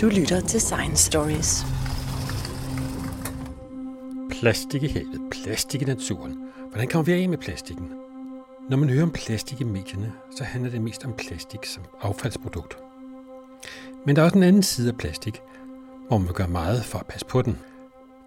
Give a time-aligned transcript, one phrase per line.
[0.00, 1.62] Du lytter til Science Stories.
[4.30, 6.50] Plastik i havet, plastik i naturen.
[6.70, 7.90] Hvordan kommer vi af med plastikken?
[8.70, 12.76] Når man hører om plastik i medierne, så handler det mest om plastik som affaldsprodukt.
[14.06, 15.40] Men der er også en anden side af plastik,
[16.08, 17.58] hvor man gør meget for at passe på den.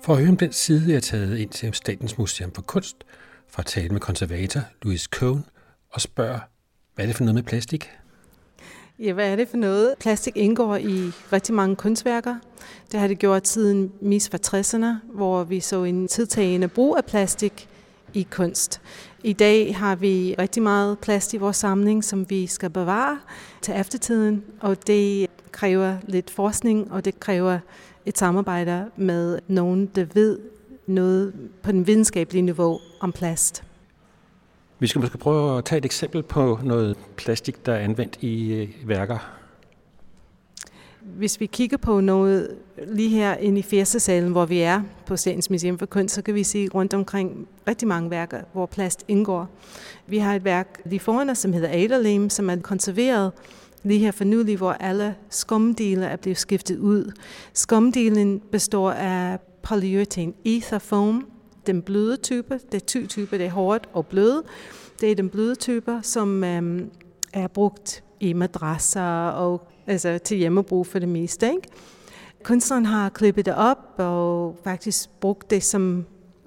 [0.03, 2.97] For at høre om den side, jeg er taget ind til Statens Museum for Kunst,
[3.47, 5.45] for at tale med konservator Louis Cohn
[5.89, 6.39] og spørge,
[6.95, 7.89] hvad er det for noget med plastik?
[9.03, 9.95] Ja, hvad er det for noget?
[9.99, 12.35] Plastik indgår i rigtig mange kunstværker.
[12.91, 17.05] Det har det gjort siden mis fra 60'erne, hvor vi så en tidtagende brug af
[17.05, 17.69] plastik
[18.13, 18.81] i kunst.
[19.23, 23.19] I dag har vi rigtig meget plast i vores samling, som vi skal bevare
[23.61, 27.59] til eftertiden, og det kræver lidt forskning, og det kræver
[28.05, 30.39] et samarbejde med nogen, der ved
[30.87, 33.63] noget på den videnskabelige niveau om plast.
[34.81, 38.53] Vi skal måske prøve at tage et eksempel på noget plastik, der er anvendt i
[38.53, 39.17] øh, værker.
[41.01, 42.49] Hvis vi kigger på noget
[42.87, 46.35] lige her inde i Fjersesalen, hvor vi er på Statens Museum for Kunst, så kan
[46.35, 49.49] vi se rundt omkring rigtig mange værker, hvor plast indgår.
[50.07, 53.31] Vi har et værk lige foran os, som hedder Aderlim, som er konserveret
[53.83, 57.11] lige her for nylig, hvor alle skumdele er blevet skiftet ud.
[57.53, 61.27] Skumdelen består af polyurethane ether foam,
[61.67, 64.43] den bløde type, det er ty type, det er hårdt og bløde.
[65.01, 66.81] Det er den bløde typer, som øh,
[67.33, 71.49] er brugt i madrasser og altså til hjemmebrug for det meste.
[71.49, 71.67] Ikke?
[72.43, 76.05] Kunstneren har klippet det op og faktisk brugt det som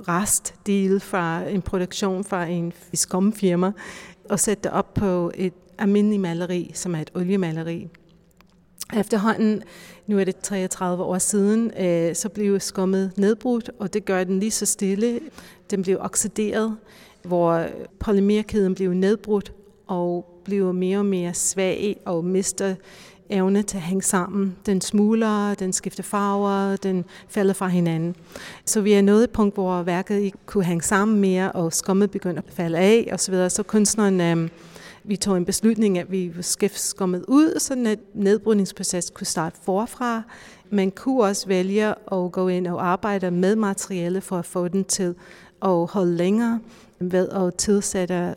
[0.09, 3.73] restdel fra en produktion fra en skumfirma
[4.31, 7.89] og sat det op på et almindeligt maleri, som er et oliemaleri.
[8.93, 9.63] Efterhånden,
[10.07, 14.41] nu er det 33 år siden, øh, så blev skummet nedbrudt, og det gør den
[14.41, 15.21] lige så stille.
[15.71, 16.77] Den blev oxideret,
[17.23, 17.67] hvor
[17.99, 19.53] polymerkæden blev nedbrudt
[19.87, 22.75] og bliver mere og mere svag og mister
[23.31, 24.57] evne til at hænge sammen.
[24.67, 28.17] Den smuler, den skifter farver, den falder fra hinanden.
[28.65, 32.11] Så vi er nået et punkt, hvor værket ikke kunne hænge sammen mere, og skummet
[32.11, 33.49] begynder at falde af osv.
[33.49, 34.49] Så kunstneren øh,
[35.05, 40.23] vi tog en beslutning, at vi skifte skumme ud, så nedbrydningsprocessen nedbrydningsproces kunne starte forfra.
[40.71, 44.85] Man kunne også vælge at gå ind og arbejde med materiale for at få den
[44.85, 45.15] til
[45.63, 46.61] at holde længere
[46.99, 48.35] ved at tilsætte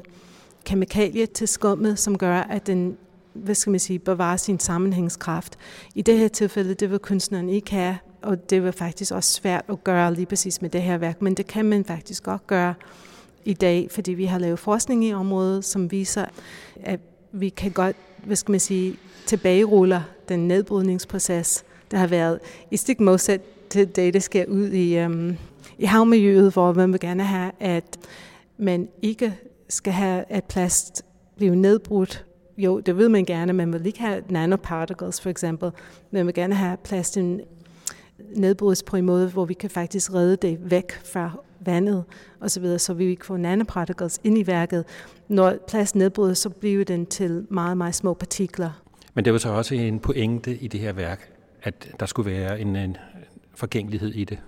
[0.65, 2.97] kemikalier til skummet, som gør, at den
[3.43, 5.57] hvad skal man sige, bevarer sin sammenhængskraft.
[5.95, 9.65] I det her tilfælde, det vil kunstneren ikke have, og det var faktisk også svært
[9.69, 12.73] at gøre lige præcis med det her værk, men det kan man faktisk godt gøre
[13.47, 16.25] i dag, fordi vi har lavet forskning i området, som viser,
[16.83, 16.99] at
[17.31, 22.39] vi kan godt, hvad skal man sige, tilbageruller den nedbrydningsproces, der har været
[22.71, 25.37] i stik modsat til det, der sker ud i, øhm,
[25.77, 27.97] i havmiljøet, hvor man vil gerne have, at
[28.57, 29.37] man ikke
[29.69, 31.05] skal have, at plast
[31.37, 32.25] bliver nedbrudt.
[32.57, 35.71] Jo, det vil man gerne, man vil ikke have nanoparticles for eksempel.
[36.11, 37.41] Man vil gerne have plasten
[38.35, 42.03] nedbrydes på en måde, hvor vi kan faktisk redde det væk fra vandet
[42.41, 44.85] osv., så vi ikke får nanoparticles ind i værket.
[45.27, 48.81] Når plast nedbrydes, så bliver den til meget, meget små partikler.
[49.13, 51.31] Men det var så også en pointe i det her værk,
[51.63, 52.97] at der skulle være en, en
[53.55, 54.39] forgængelighed i det.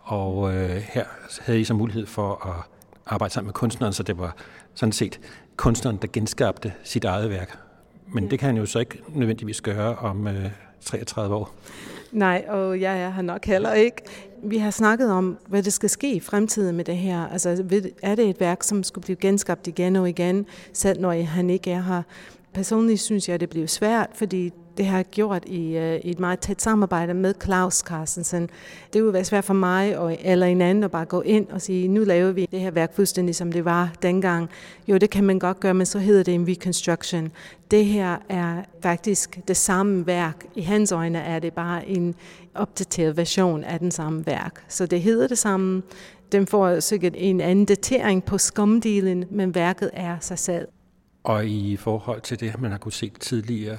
[0.00, 1.04] Og øh, her
[1.40, 2.64] havde I så mulighed for at
[3.06, 4.36] arbejde sammen med kunstneren, så det var
[4.74, 5.20] sådan set
[5.56, 7.58] kunstneren, der genskabte sit eget værk.
[8.06, 10.50] Men det kan han jo så ikke nødvendigvis gøre om øh,
[10.80, 11.54] 33 år.
[12.12, 13.96] Nej, og jeg er her nok heller ikke.
[14.44, 17.26] Vi har snakket om, hvad det skal ske i fremtiden med det her.
[17.26, 17.64] Altså,
[18.02, 21.70] er det et værk, som skulle blive genskabt igen og igen, selv når han ikke
[21.70, 22.02] er her?
[22.54, 26.18] Personligt synes jeg, det blev svært, fordi det har jeg gjort i, uh, i et
[26.18, 28.50] meget tæt samarbejde med Claus Carstensen.
[28.92, 31.60] Det ville være svært for mig og, eller en anden at bare gå ind og
[31.60, 34.50] sige, nu laver vi det her værk fuldstændig som det var dengang.
[34.88, 37.32] Jo, det kan man godt gøre, men så hedder det en reconstruction.
[37.70, 40.44] Det her er faktisk det samme værk.
[40.54, 42.14] I hans øjne er det bare en
[42.54, 44.64] opdateret version af den samme værk.
[44.68, 45.82] Så det hedder det samme.
[46.32, 50.68] Den får sikkert en anden datering på skumdelen, men værket er sig selv.
[51.24, 53.78] Og i forhold til det, man har kunne se tidligere,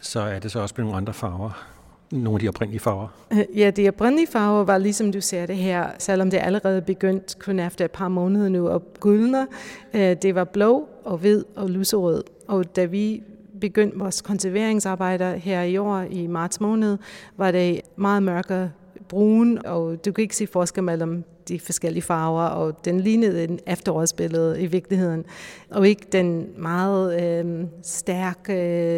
[0.00, 1.66] så er det så også blevet nogle andre farver.
[2.12, 3.08] Nogle af de oprindelige farver.
[3.32, 7.38] Øh, ja, de oprindelige farver var ligesom du ser det her, selvom det allerede begyndt
[7.38, 9.46] kun efter et par måneder nu at gyldne.
[9.94, 12.24] Øh, det var blå og hvid og lyserød.
[12.48, 13.22] Og da vi
[13.60, 16.98] begyndte vores konserveringsarbejder her i år i marts måned,
[17.36, 18.70] var det meget mørkere
[19.08, 23.58] brun, og du kan ikke se forskel mellem de forskellige farver, og den lignede en
[23.66, 25.24] efterårsbillede i virkeligheden,
[25.70, 28.52] og ikke den meget øh, stærke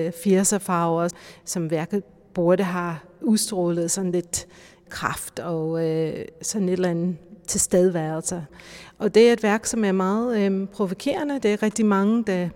[0.06, 1.08] øh, 80'er farver,
[1.44, 2.02] som værket
[2.34, 4.46] burde have udstrålet sådan lidt
[4.88, 8.46] kraft og øh, sådan et eller andet tilstedeværelse.
[8.98, 11.38] Og det er et værk, som er meget øh, provokerende.
[11.42, 12.48] Det er rigtig mange, der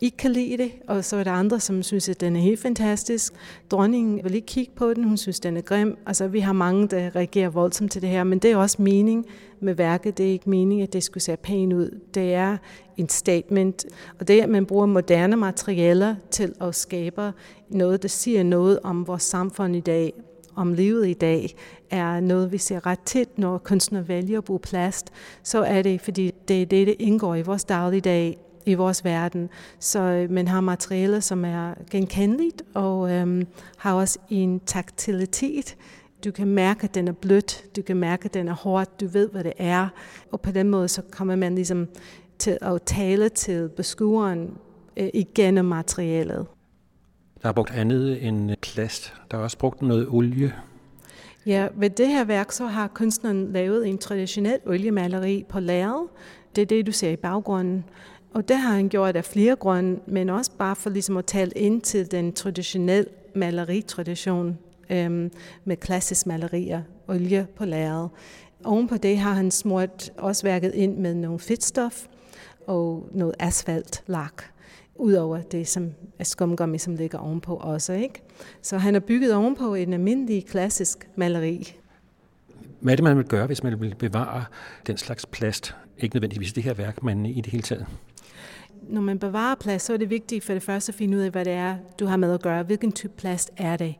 [0.00, 2.60] ikke kan lide det, og så er der andre, som synes, at den er helt
[2.60, 3.32] fantastisk.
[3.70, 5.96] Dronningen vil ikke kigge på den, hun synes, den er grim.
[6.06, 9.26] Altså, vi har mange, der reagerer voldsomt til det her, men det er også mening
[9.60, 10.18] med værket.
[10.18, 11.98] Det er ikke mening, at det skulle se pænt ud.
[12.14, 12.56] Det er
[12.96, 13.84] en statement,
[14.20, 17.32] og det er, at man bruger moderne materialer til at skabe
[17.68, 20.12] noget, der siger noget om vores samfund i dag,
[20.56, 21.54] om livet i dag,
[21.92, 25.12] er noget, vi ser ret tit, når kunstnere vælger at bruge plast,
[25.42, 29.48] så er det, fordi det er det, der indgår i vores dagligdag, i vores verden.
[29.78, 33.46] Så øh, man har materialer, som er genkendeligt, og øhm,
[33.76, 35.76] har også en taktilitet.
[36.24, 39.06] Du kan mærke, at den er blødt, du kan mærke, at den er hårdt, du
[39.06, 39.88] ved, hvad det er.
[40.32, 41.88] Og på den måde, så kommer man ligesom
[42.38, 44.50] til at tale til beskueren
[44.96, 46.46] øh, igennem materialet.
[47.42, 49.14] Der er brugt andet end plast.
[49.30, 50.52] Der er også brugt noget olie.
[51.46, 56.08] Ja, ved det her værk, så har kunstneren lavet en traditionel oliemaleri på lærred.
[56.56, 57.84] Det er det, du ser i baggrunden.
[58.34, 61.50] Og det har han gjort af flere grunde, men også bare for ligesom at tale
[61.56, 64.58] ind til den traditionelle maleritradition
[64.90, 65.30] øhm,
[65.64, 68.08] med klassisk malerier, olie på lærred.
[68.64, 72.06] Oven på det har han smurt også værket ind med nogle fedtstof
[72.66, 74.51] og noget asfaltlak
[75.02, 77.92] udover det som er skumgummi, som ligger ovenpå også.
[77.92, 78.22] Ikke?
[78.62, 81.76] Så han har bygget ovenpå en almindelig klassisk maleri.
[82.80, 84.44] Hvad er det, man vil gøre, hvis man vil bevare
[84.86, 85.74] den slags plast?
[85.98, 87.86] Ikke nødvendigvis det her værk, men i det hele taget
[88.88, 91.30] når man bevarer plast, så er det vigtigt for det første at finde ud af,
[91.30, 92.62] hvad det er, du har med at gøre.
[92.62, 93.94] Hvilken type plast er det?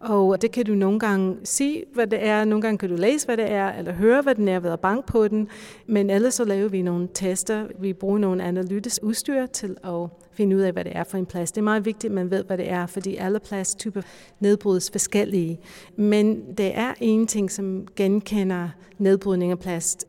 [0.00, 2.44] Og det kan du nogle gange se, hvad det er.
[2.44, 4.80] Nogle gange kan du læse, hvad det er, eller høre, hvad den er ved at
[4.80, 5.48] banke på den.
[5.86, 7.66] Men ellers så laver vi nogle tester.
[7.78, 11.26] Vi bruger nogle analytisk udstyr til at finde ud af, hvad det er for en
[11.26, 11.54] plast.
[11.54, 14.02] Det er meget vigtigt, at man ved, hvad det er, fordi alle plasttyper
[14.40, 15.60] nedbrydes forskellige.
[15.96, 18.68] Men det er en ting, som genkender
[18.98, 20.06] nedbrydning af plast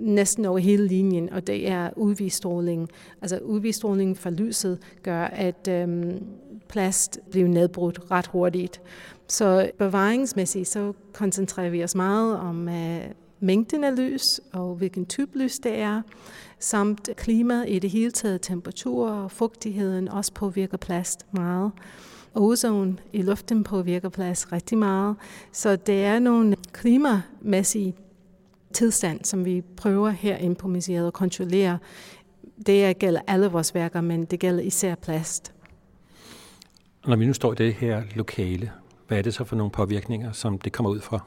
[0.00, 2.88] næsten over hele linjen, og det er UV-stråling.
[3.22, 6.24] Altså UV-stråling fra lyset gør, at øhm,
[6.68, 8.80] plast bliver nedbrudt ret hurtigt.
[9.28, 13.00] Så bevaringsmæssigt så koncentrerer vi os meget om øh,
[13.40, 16.02] mængden af lys og hvilken type lys det er,
[16.58, 21.72] samt klima i det hele taget, temperatur og fugtigheden også påvirker plast meget.
[22.34, 25.16] Ozon i luften påvirker plast rigtig meget.
[25.52, 27.94] Så det er nogle klimamæssige
[28.74, 31.78] tilstand, som vi prøver herinde på museet at kontrollere.
[32.66, 35.52] Det gælder alle vores værker, men det gælder især plast.
[37.06, 38.70] Når vi nu står i det her lokale,
[39.08, 41.20] hvad er det så for nogle påvirkninger, som det kommer ud fra?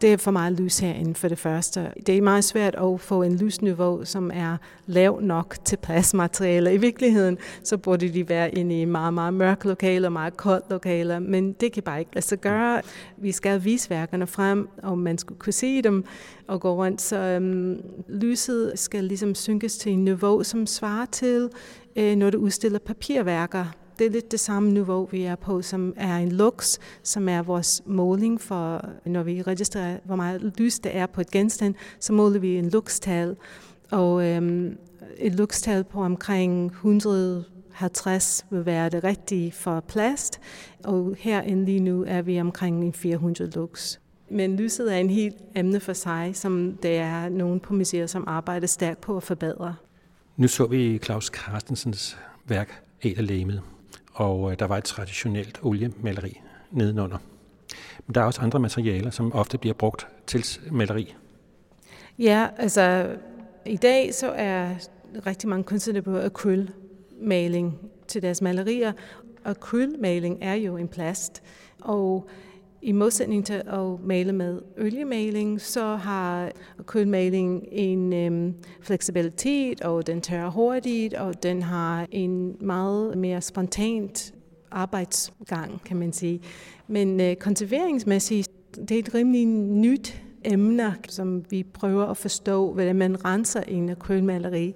[0.00, 1.92] Det er for meget lys herinde for det første.
[2.06, 4.56] Det er meget svært at få en lysniveau, som er
[4.86, 6.70] lav nok til pladsmaterialer.
[6.70, 11.18] I virkeligheden, så burde de være inde i meget, meget mørke lokaler, meget koldt lokaler,
[11.18, 12.82] men det kan bare ikke lade sig gøre.
[13.16, 16.04] Vi skal vise værkerne frem, og man skulle kunne se dem
[16.46, 21.48] og gå rundt, så øhm, lyset skal ligesom synkes til en niveau, som svarer til,
[21.96, 23.64] øh, når du udstiller papirværker
[23.98, 27.42] det er lidt det samme niveau, vi er på, som er en lux, som er
[27.42, 32.12] vores måling for, når vi registrerer, hvor meget lys der er på et genstand, så
[32.12, 33.36] måler vi en luxtal.
[33.90, 34.78] Og øhm,
[35.18, 40.40] et luxtal på omkring 150 vil være det rigtige for plast,
[40.84, 43.98] og herinde lige nu er vi omkring 400 lux.
[44.30, 48.24] Men lyset er en helt emne for sig, som der er nogen på museer, som
[48.26, 49.74] arbejder stærkt på at forbedre.
[50.36, 53.62] Nu så vi Claus Carstensens værk Æderlægemet
[54.16, 57.18] og øh, der var et traditionelt oliemaleri nedenunder.
[58.06, 61.14] Men der er også andre materialer, som ofte bliver brugt til maleri.
[62.18, 63.16] Ja, altså
[63.66, 64.70] i dag så er
[65.26, 68.92] rigtig mange kunstnere på akrylmaling til deres malerier.
[69.44, 71.42] Akrylmaling er jo en plast,
[71.82, 72.28] og
[72.86, 76.50] i modsætning til at male med oliemaling, så har
[76.84, 84.34] kulmaling en øhm, fleksibilitet, og den tørrer hurtigt, og den har en meget mere spontant
[84.70, 86.40] arbejdsgang, kan man sige.
[86.88, 88.50] Men øh, konserveringsmæssigt,
[88.88, 93.88] det er et rimelig nyt emne, som vi prøver at forstå, hvordan man renser en
[93.88, 94.74] akrylmaleri.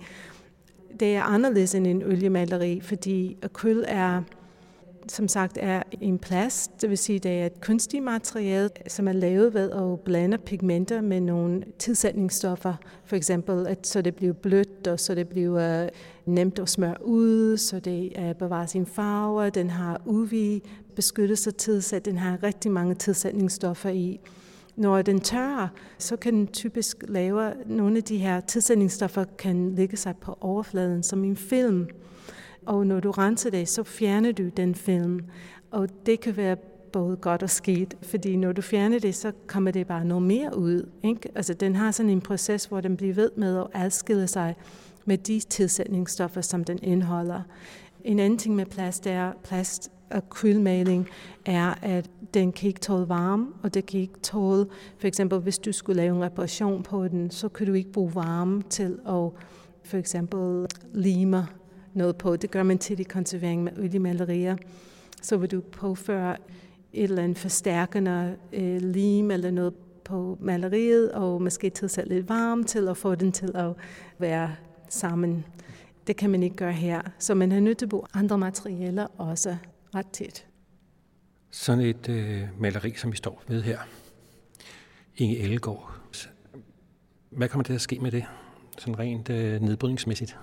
[1.00, 4.23] Det er anderledes end en oliemaleri, fordi akryl er
[5.09, 9.12] som sagt er en plast, det vil sige, det er et kunstigt materiale, som er
[9.12, 12.75] lavet ved at blande pigmenter med nogle tilsætningsstoffer.
[13.04, 15.88] For eksempel, at så det bliver blødt, og så det bliver øh,
[16.26, 22.19] nemt at smøre ud, så det øh, bevarer sin farve, den har UV-beskyttelse tilsat, den
[22.19, 24.21] har rigtig mange tilsætningsstoffer i.
[24.76, 29.97] Når den tørrer, så kan den typisk lave nogle af de her tilsætningsstoffer kan ligge
[29.97, 31.88] sig på overfladen som en film
[32.70, 35.20] og når du renser det, så fjerner du den film.
[35.70, 36.56] Og det kan være
[36.92, 40.58] både godt og skidt, fordi når du fjerner det, så kommer det bare noget mere
[40.58, 40.88] ud.
[41.02, 41.28] Ikke?
[41.34, 44.56] Altså, den har sådan en proces, hvor den bliver ved med at adskille sig
[45.04, 47.42] med de tilsætningsstoffer, som den indeholder.
[48.04, 51.08] En anden ting med plast er, plast akrylmaling
[51.46, 54.66] er, at den kan ikke tåle varme, og det kan ikke tåle,
[54.98, 58.14] for eksempel hvis du skulle lave en reparation på den, så kan du ikke bruge
[58.14, 59.30] varme til at
[59.84, 61.46] for eksempel lime
[61.94, 62.37] noget på.
[62.37, 64.56] Det gør man til i konservering med oliemalerier.
[65.23, 66.37] Så vil du påføre
[66.92, 72.64] et eller andet forstærkende øh, lim eller noget på maleriet, og måske tilsætte lidt varme
[72.64, 73.73] til at få den til at
[74.18, 74.54] være
[74.88, 75.44] sammen.
[76.06, 77.00] Det kan man ikke gøre her.
[77.18, 79.56] Så man har nødt til at bruge andre materialer også
[79.94, 80.47] ret tæt.
[81.50, 83.78] Sådan et øh, maleri, som vi står ved her.
[85.16, 85.97] Inge Ellegaard.
[87.30, 88.25] Hvad kommer til at ske med det,
[88.78, 90.37] sådan rent øh, nedbrydningsmæssigt?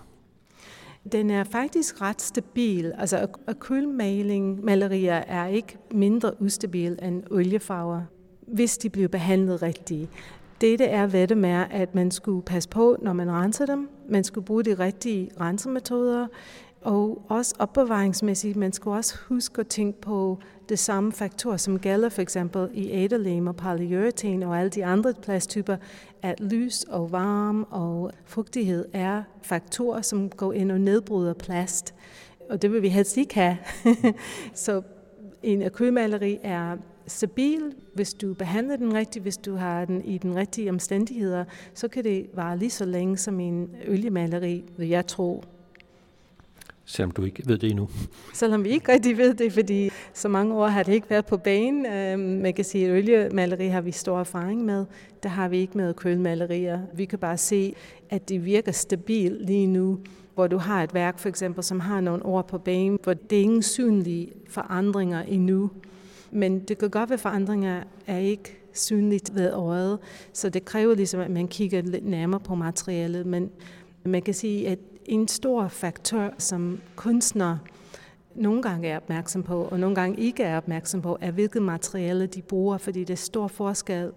[1.11, 2.93] Den er faktisk ret stabil.
[2.97, 8.01] Altså akrylmaling, malerier er ikke mindre ustabil end oliefarver,
[8.47, 10.09] hvis de bliver behandlet rigtigt.
[10.61, 13.89] Det, det er ved det med, at man skulle passe på, når man renser dem.
[14.09, 16.27] Man skulle bruge de rigtige rensemetoder.
[16.81, 20.37] Og også opbevaringsmæssigt, man skal også huske at tænke på
[20.69, 25.13] det samme faktor, som gælder for eksempel i æderlem og polyurethane og alle de andre
[25.21, 25.77] plasttyper,
[26.21, 31.93] at lys og varme og fugtighed er faktorer, som går ind og nedbryder plast.
[32.49, 33.57] Og det vil vi helst ikke have.
[34.53, 34.81] Så
[35.43, 40.35] en akrylmaleri er stabil, hvis du behandler den rigtigt, hvis du har den i den
[40.35, 45.43] rigtige omstændigheder, så kan det vare lige så længe som en oliemaleri, vil jeg tro.
[46.89, 47.89] Selvom du ikke ved det endnu.
[48.33, 51.37] Selvom vi ikke rigtig ved det, fordi så mange år har det ikke været på
[51.37, 51.85] banen.
[51.85, 54.85] Øhm, man kan sige, at oliemaleri har vi stor erfaring med.
[55.23, 56.79] Det har vi ikke med kølmalerier.
[56.93, 57.73] Vi kan bare se,
[58.09, 59.99] at det virker stabilt lige nu
[60.37, 63.37] hvor du har et værk for eksempel, som har nogle år på banen, hvor det
[63.37, 65.69] er ingen synlige forandringer endnu.
[66.31, 69.99] Men det kan godt være, at forandringer er ikke synligt ved øjet,
[70.33, 73.25] så det kræver ligesom, at man kigger lidt nærmere på materialet.
[73.25, 73.49] Men
[74.03, 77.59] man kan sige, at en stor faktor, som kunstnere
[78.35, 82.25] nogle gange er opmærksom på, og nogle gange ikke er opmærksom på, er hvilket materiale
[82.25, 84.11] de bruger, fordi det er stor forskel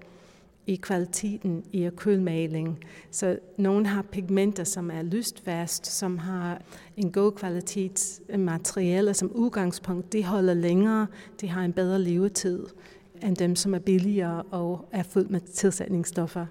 [0.67, 2.79] i kvaliteten i akrylmaling.
[3.11, 6.63] Så nogen har pigmenter, som er lystfast, som har
[6.97, 10.13] en god kvalitet materiale som udgangspunkt.
[10.13, 11.07] De holder længere,
[11.41, 12.67] de har en bedre levetid
[13.23, 16.47] end dem, som er billigere og er fyldt med tilsætningsstoffer.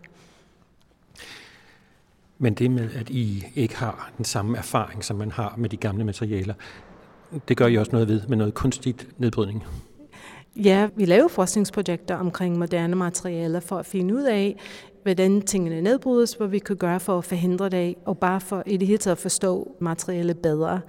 [2.42, 5.78] Men det med, at I ikke har den samme erfaring, som man har med de
[5.78, 6.54] gamle materialer,
[7.48, 9.64] det gør I også noget ved med noget kunstigt nedbrydning.
[10.56, 14.60] Ja, vi laver forskningsprojekter omkring moderne materialer for at finde ud af,
[15.04, 18.78] hvordan tingene nedbrydes, hvad vi kan gøre for at forhindre det, og bare for i
[18.78, 20.82] det hele taget at forstå materialet bedre.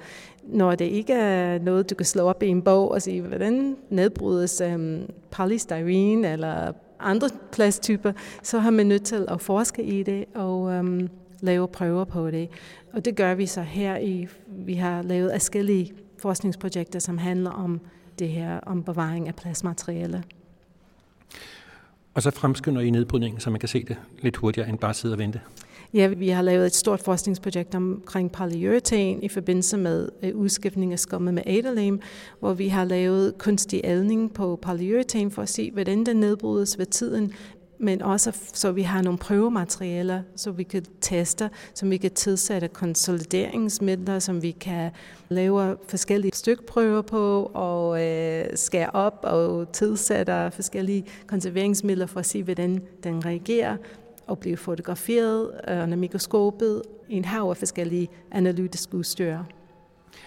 [0.44, 3.76] Når det ikke er noget, du kan slå op i en bog og sige, hvordan
[3.90, 10.24] nedbrydes um, polystyrene eller andre plasttyper, så har man nødt til at forske i det
[10.34, 11.08] og um,
[11.40, 12.48] lave prøver på det.
[12.92, 17.80] Og det gør vi så her i, vi har lavet forskellige forskningsprojekter, som handler om
[18.18, 20.24] det her om bevaring af plastmateriale.
[22.14, 25.14] Og så fremskynder I nedbrydningen, så man kan se det lidt hurtigere end bare sidde
[25.14, 25.40] og vente.
[25.94, 30.98] Ja, vi har lavet et stort forskningsprojekt omkring polyurethane i forbindelse med øh, udskiftning af
[30.98, 31.98] skummet med aderlame,
[32.40, 36.86] hvor vi har lavet kunstig aldning på polyurethane for at se, hvordan den nedbrydes ved
[36.86, 37.32] tiden,
[37.80, 42.68] men også så vi har nogle prøvematerialer, så vi kan teste, som vi kan tilsætte
[42.68, 44.90] konsolideringsmidler, som vi kan
[45.28, 52.42] lave forskellige stykprøver på og øh, skære op og tilsætte forskellige konserveringsmidler for at se,
[52.42, 53.76] hvordan den reagerer
[54.26, 59.38] og blive fotograferet øh, under mikroskopet i en hav af forskellige analytiske udstyr.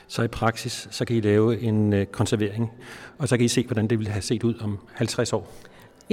[0.08, 2.72] Så i praksis, så kan I lave en øh, konservering,
[3.18, 5.52] og så kan I se, hvordan det ville have set ud om 50 år.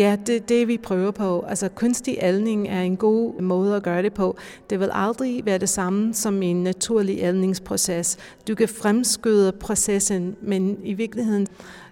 [0.01, 1.45] Ja, det er det, vi prøver på.
[1.49, 4.37] Altså kunstig aldning er en god måde at gøre det på.
[4.71, 8.17] Det vil aldrig være det samme som en naturlig aldningsproces.
[8.49, 11.47] Du kan fremskyde processen, men i virkeligheden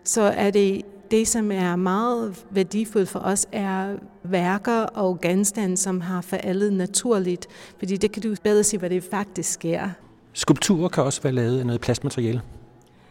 [0.05, 6.01] så er det det, som er meget værdifuldt for os, er værker og genstande, som
[6.01, 7.47] har forældet naturligt,
[7.79, 9.89] fordi det kan du bedre se, hvad det faktisk sker.
[10.33, 12.41] Skulpturer kan også være lavet af noget plastmateriale.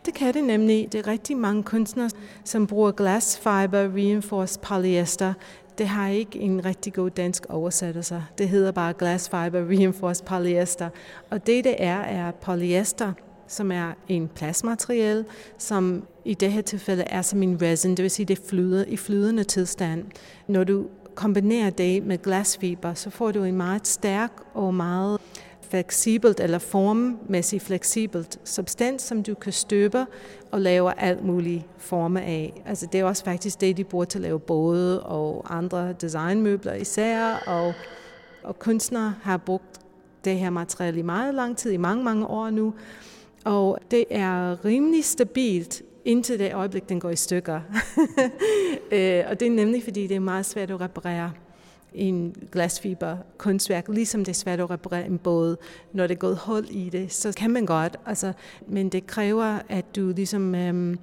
[0.08, 0.88] Det kan det nemlig.
[0.92, 2.10] Det er rigtig mange kunstnere,
[2.44, 5.34] som bruger glass fiber reinforced polyester.
[5.78, 8.24] Det har ikke en rigtig god dansk oversættelse.
[8.38, 10.90] Det hedder bare glass fiber reinforced polyester.
[11.30, 13.14] Og det, det er, er polyester,
[13.48, 15.26] som er en plastmateriale,
[15.58, 18.98] som i det her tilfælde er som en resin, det vil sige, det flyder i
[18.98, 20.06] flydende tilstand.
[20.48, 20.86] Når du
[21.16, 25.20] kombinerer det med glasfiber, så får du en meget stærk og meget
[25.70, 30.06] fleksibelt eller formmæssigt fleksibelt substans, som du kan støbe
[30.52, 32.62] og lave alt mulige former af.
[32.66, 36.74] Altså det er også faktisk det, de bruger til at lave både og andre designmøbler
[36.74, 37.74] især, og,
[38.44, 39.80] og kunstnere har brugt
[40.26, 42.74] det her materiale i meget lang tid, i mange, mange år nu.
[43.46, 47.62] Og det er rimelig stabilt indtil det øjeblik, den går i stykker.
[48.92, 51.32] Øh, og det er nemlig, fordi det er meget svært at reparere
[51.94, 55.56] en glasfiber kunstværk, ligesom det er svært at reparere en båd.
[55.94, 58.34] Når det er gået hul i det, så kan man godt, altså,
[58.67, 61.00] men det kræver, at du ligesom øhm,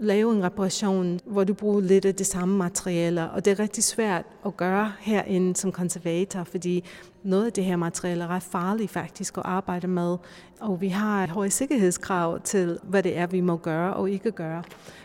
[0.00, 3.84] lave en reparation, hvor du bruger lidt af de samme materialer, og det er rigtig
[3.84, 6.84] svært at gøre herinde som konservator, fordi
[7.22, 10.16] noget af det her materiale er ret farligt faktisk at arbejde med,
[10.60, 14.30] og vi har et høje sikkerhedskrav til, hvad det er, vi må gøre og ikke
[14.30, 14.62] gøre.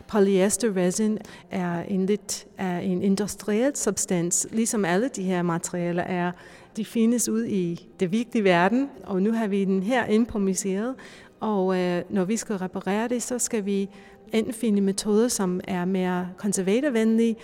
[0.08, 1.18] Polyester resin
[1.52, 6.32] er en lidt er en industriel substans, ligesom alle de her materialer er.
[6.78, 10.40] De findes ud i det virkelige verden, og nu har vi den her inde på
[10.40, 10.96] museet,
[11.40, 13.90] og øh, når vi skal reparere det, så skal vi
[14.32, 17.36] enten finde metoder, som er mere konservatorvenlige,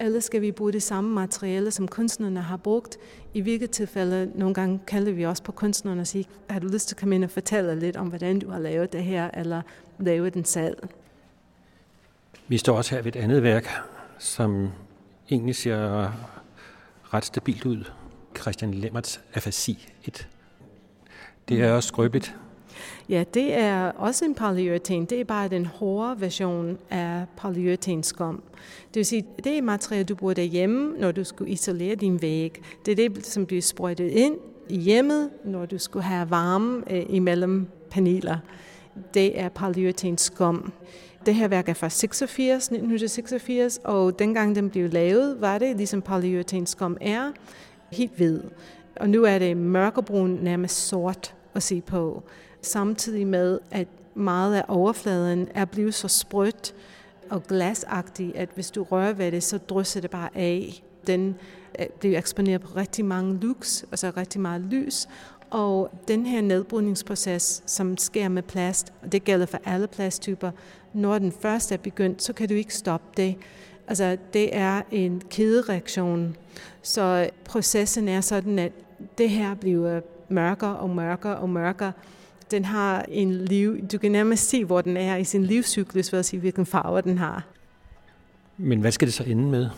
[0.00, 2.98] eller skal vi bruge det samme materiale, som kunstnerne har brugt.
[3.34, 6.88] I hvilket tilfælde, nogle gange kalder vi også på kunstnerne og siger, har du lyst
[6.88, 9.62] til at komme ind og fortælle lidt om, hvordan du har lavet det her, eller
[9.98, 10.76] lavet den selv?
[12.48, 13.68] Vi står også her ved et andet værk,
[14.18, 14.68] som
[15.30, 16.12] egentlig ser
[17.14, 17.84] ret stabilt ud.
[18.40, 20.28] Christian Lemmerts afasi 1.
[21.48, 22.36] Det er også skrøbeligt.
[23.10, 25.06] Ja, det er også en polyurethane.
[25.06, 28.42] Det er bare den hårde version af polyurethane-skum.
[28.88, 32.62] Det vil sige, det er materiale, du bruger derhjemme, når du skulle isolere din væg.
[32.86, 34.36] Det er det, som bliver sprøjtet ind
[34.68, 38.38] i hjemmet, når du skulle have varme øh, imellem paneler.
[39.14, 40.72] Det er polyurethane-skum.
[41.26, 46.02] Det her værk er fra 86, 1986, og dengang den blev lavet, var det ligesom
[46.02, 47.32] polyurethane-skum er,
[47.92, 48.40] helt hvid.
[48.96, 52.22] Og nu er det mørkebrun, nærmest sort at se på
[52.62, 56.74] samtidig med, at meget af overfladen er blevet så sprødt
[57.30, 60.82] og glasagtig, at hvis du rører ved det, så drysser det bare af.
[61.06, 61.36] Den
[61.78, 65.08] øh, bliver eksponeret på rigtig mange lux, altså rigtig meget lys,
[65.50, 70.50] og den her nedbrydningsproces, som sker med plast, og det gælder for alle plasttyper,
[70.92, 73.36] når den først er begyndt, så kan du ikke stoppe det.
[73.88, 76.36] Altså, det er en kædereaktion.
[76.82, 78.72] Så processen er sådan, at
[79.18, 81.92] det her bliver mørkere og mørkere og mørkere,
[82.50, 86.18] den har en liv, du kan nærmest se, hvor den er i sin livscyklus, ved
[86.18, 87.46] at sige, hvilken farve den har.
[88.56, 89.68] Men hvad skal det så ende med?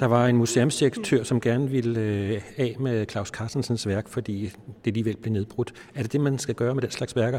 [0.00, 4.52] Der var en museumsdirektør, som gerne ville øh, af med Claus Carstensens værk, fordi
[4.84, 5.72] det alligevel blev nedbrudt.
[5.94, 7.38] Er det det, man skal gøre med den slags værker?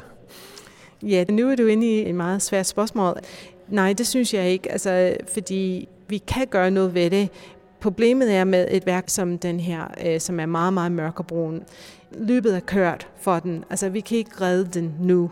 [1.02, 3.20] Ja, nu er du inde i et meget svært spørgsmål.
[3.68, 7.30] Nej, det synes jeg ikke, altså, fordi vi kan gøre noget ved det.
[7.84, 11.64] Problemet er med et værk som den her, øh, som er meget, meget mørkebrun
[12.12, 13.64] løbet er kørt for den.
[13.70, 15.32] Altså, vi kan ikke redde den nu.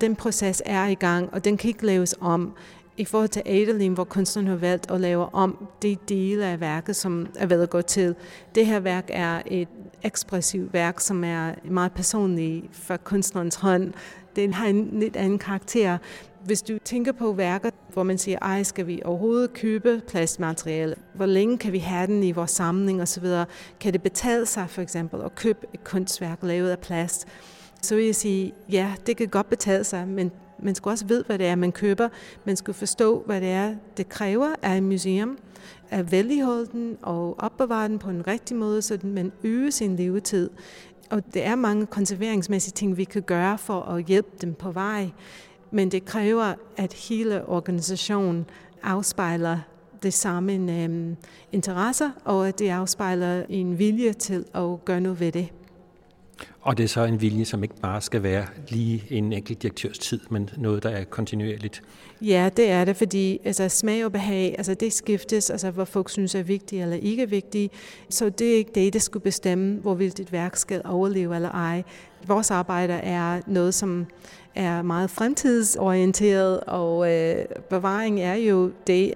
[0.00, 2.52] Den proces er i gang, og den kan ikke laves om.
[2.96, 6.96] I forhold til Adeline, hvor kunstneren har valgt at lave om de dele af værket,
[6.96, 8.14] som er ved at gå til.
[8.54, 9.68] Det her værk er et
[10.02, 13.92] ekspressivt værk, som er meget personligt for kunstnerens hånd.
[14.36, 15.98] Den har en lidt anden karakter.
[16.46, 20.94] Hvis du tænker på værker, hvor man siger, ej, skal vi overhovedet købe plastmateriale?
[21.14, 23.26] Hvor længe kan vi have den i vores samling osv.?
[23.80, 27.26] Kan det betale sig for eksempel at købe et kunstværk lavet af plast?
[27.82, 30.30] Så vil jeg sige, ja, det kan godt betale sig, men
[30.62, 32.08] man skal også vide, hvad det er, man køber.
[32.44, 35.38] Man skal forstå, hvad det er, det kræver af et museum
[35.90, 40.50] at vedligeholde den og opbevare den på en rigtig måde, så man øger sin levetid.
[41.10, 45.10] Og det er mange konserveringsmæssige ting, vi kan gøre for at hjælpe dem på vej.
[45.70, 48.46] Men det kræver, at hele organisationen
[48.82, 49.58] afspejler
[50.02, 51.16] det samme um,
[51.52, 55.48] interesser, og at det afspejler en vilje til at gøre noget ved det.
[56.60, 59.98] Og det er så en vilje, som ikke bare skal være lige en enkelt direktørs
[59.98, 61.82] tid, men noget, der er kontinuerligt.
[62.20, 66.10] Ja, det er det, fordi altså, smag og behag, altså, det skiftes, altså, hvor folk
[66.10, 67.72] synes er vigtigt eller ikke vigtigt.
[68.10, 71.82] Så det er ikke det, der skulle bestemme, hvorvidt et værk skal overleve eller ej.
[72.26, 74.06] Vores arbejde er noget, som
[74.54, 79.14] er meget fremtidsorienteret, og øh, bevaring er jo det,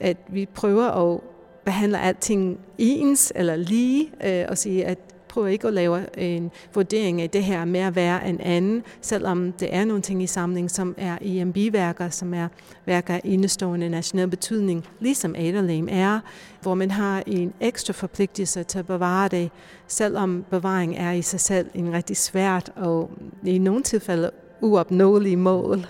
[0.00, 1.20] at vi prøver at
[1.64, 4.98] behandle alting ens eller lige, øh, og sige, at
[5.34, 9.74] prøver ikke at lave en vurdering af det her mere værd end anden, selvom det
[9.74, 12.48] er nogle ting i samlingen, som er IMB-værker, som er
[12.86, 16.20] værker af indestående national betydning, ligesom Adderlame er,
[16.62, 19.50] hvor man har en ekstra forpligtelse til at bevare det,
[19.86, 23.10] selvom bevaring er i sig selv en rigtig svært og
[23.44, 25.86] i nogle tilfælde uopnåelige mål.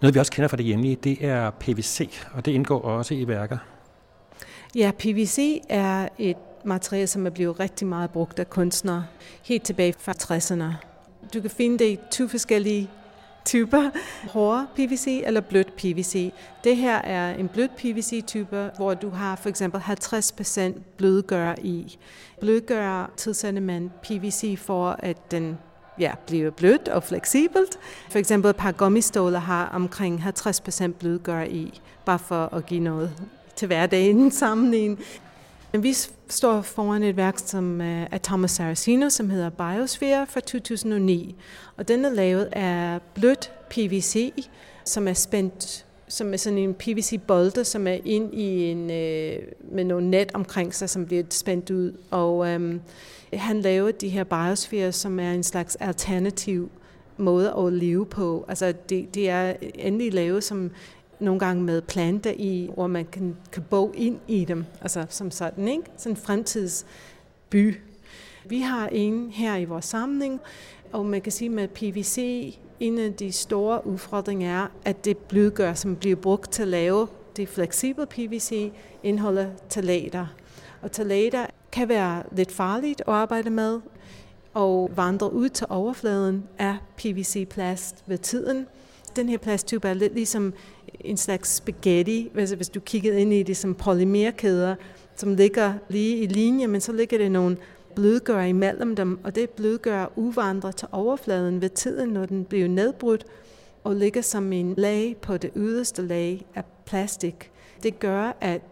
[0.00, 3.28] Noget vi også kender fra det hjemlige, det er PVC, og det indgår også i
[3.28, 3.58] værker.
[4.74, 9.06] Ja, PVC er et materiale, som er blevet rigtig meget brugt af kunstnere,
[9.42, 10.84] helt tilbage fra 60'erne.
[11.34, 12.90] Du kan finde det i to forskellige
[13.48, 13.90] typer.
[14.30, 16.32] hård PVC eller blødt PVC.
[16.64, 21.98] Det her er en blødt PVC-type, hvor du har for eksempel 50% blødgør i.
[22.40, 25.58] Blødgør tilsætter man PVC for, at den
[25.98, 27.78] ja, bliver blødt og fleksibelt.
[28.10, 33.12] For eksempel et par gummiståler har omkring 50% blødgør i, bare for at give noget
[33.56, 35.00] til hverdagen sammenligning.
[35.72, 35.94] Vi
[36.28, 41.34] står foran et værk som øh, af Thomas Saracino, som hedder Biosphere fra 2009.
[41.76, 44.32] Og den er lavet af blødt PVC,
[44.84, 49.38] som er spændt som er sådan en PVC-bolde, som er ind i en, øh,
[49.72, 51.92] med nogle net omkring sig, som bliver spændt ud.
[52.10, 52.80] Og øhm,
[53.32, 56.70] han lavede de her biosfærer, som er en slags alternativ
[57.16, 58.44] måde at leve på.
[58.48, 60.70] Altså det, det er endelig lavet som
[61.20, 65.30] nogle gange med planter i, hvor man kan, kan bo ind i dem, altså som
[65.30, 65.82] sådan, ikke?
[65.96, 67.76] Sådan en fremtidsby.
[68.46, 70.40] Vi har en her i vores samling,
[70.92, 72.18] og man kan sige med PVC,
[72.80, 77.08] en af de store udfordringer er, at det blødgør, som bliver brugt til at lave
[77.36, 80.26] det fleksible PVC, indeholder talater.
[80.82, 83.80] Og talater kan være lidt farligt at arbejde med,
[84.54, 88.66] og vandre ud til overfladen af PVC-plast ved tiden.
[89.16, 90.52] Den her plasttype er lidt ligesom
[91.00, 94.74] en slags spaghetti, hvis, hvis du kiggede ind i det som polymerkæder,
[95.16, 97.56] som ligger lige i linje, men så ligger det nogle
[97.94, 103.26] blødgør imellem dem, og det blødgør uvandrer til overfladen ved tiden, når den bliver nedbrudt
[103.84, 107.50] og ligger som en lag på det yderste lag af plastik.
[107.82, 108.62] Det gør, at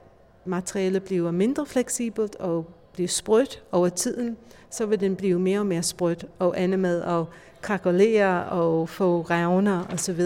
[0.44, 4.36] materialet bliver mindre fleksibelt og bliver sprødt over tiden,
[4.70, 7.24] så vil den blive mere og mere sprødt og ende med at
[7.62, 10.20] krakulere og få revner osv.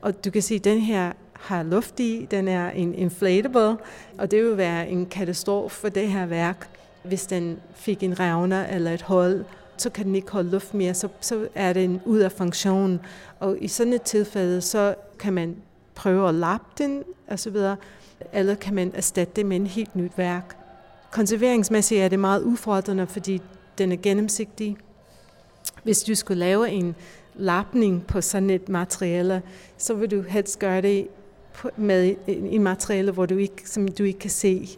[0.00, 3.76] Og du kan se, at den her har luft i, den er en inflatable,
[4.18, 6.68] og det vil være en katastrofe for det her værk,
[7.02, 9.44] hvis den fik en revner eller et hold,
[9.76, 13.00] så kan den ikke holde luft mere, så, så er den ud af funktion.
[13.40, 15.56] Og i sådan et tilfælde, så kan man
[15.94, 17.56] prøve at lappe den osv.,
[18.32, 20.56] eller kan man erstatte det med en helt nyt værk.
[21.10, 23.42] Konserveringsmæssigt er det meget udfordrende, fordi
[23.78, 24.76] den er gennemsigtig.
[25.82, 26.94] Hvis du skulle lave en
[27.34, 29.42] lapning på sådan et materiale,
[29.78, 31.08] så vil du helst gøre det
[31.76, 34.68] med i materiale, hvor du ikke, som du ikke kan se.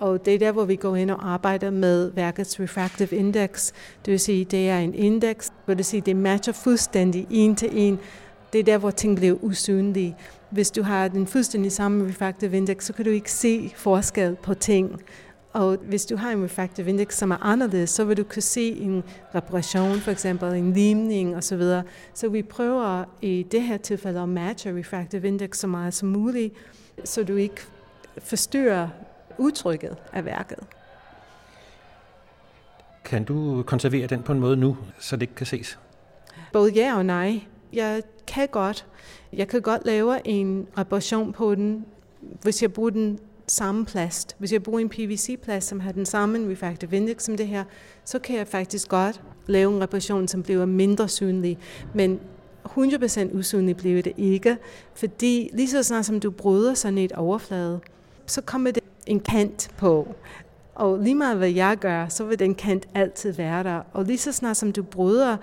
[0.00, 3.72] Og det er der, hvor vi går ind og arbejder med værkets refractive index.
[4.04, 7.68] Det vil sige, det er en indeks, hvor det siger, det matcher fuldstændig en til
[7.72, 7.98] en.
[8.52, 10.16] Det er der, hvor ting bliver usynlige.
[10.50, 14.54] Hvis du har den fuldstændig samme refractive index, så kan du ikke se forskel på
[14.54, 15.02] ting.
[15.52, 18.72] Og hvis du har en refractive index, som er anderledes, så vil du kunne se
[18.72, 21.60] en reparation, for eksempel en limning osv.
[21.60, 21.82] Så,
[22.14, 26.54] så vi prøver i det her tilfælde at matche refractive index så meget som muligt,
[27.04, 27.60] så du ikke
[28.18, 28.88] forstyrrer
[29.38, 30.58] udtrykket af værket.
[33.04, 35.78] Kan du konservere den på en måde nu, så det ikke kan ses?
[36.52, 37.40] Både ja og nej.
[37.72, 38.86] Jeg kan godt.
[39.32, 41.86] Jeg kan godt lave en reparation på den,
[42.42, 43.18] hvis jeg bruger den
[43.52, 44.36] samme plast.
[44.38, 47.64] Hvis jeg bruger en PVC-plast, som har den samme refractive index som det her,
[48.04, 51.58] så kan jeg faktisk godt lave en reparation, som bliver mindre synlig.
[51.94, 52.20] Men
[52.66, 54.56] 100% usynlig bliver det ikke,
[54.94, 57.80] fordi lige så snart som du bryder sådan et overflade,
[58.26, 60.14] så kommer det en kant på.
[60.74, 63.80] Og lige meget hvad jeg gør, så vil den kant altid være der.
[63.92, 65.36] Og lige så snart som du bryder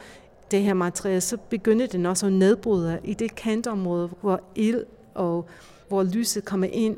[0.51, 5.45] det her materiale, så begynder den også at nedbryde i det kantområde, hvor ild og
[5.87, 6.97] hvor lyset kommer ind.